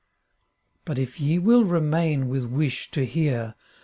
[0.83, 3.53] But if ye will remain with wish to hear.